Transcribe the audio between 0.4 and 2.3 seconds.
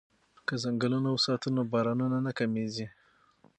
که ځنګلونه وساتو نو بارانونه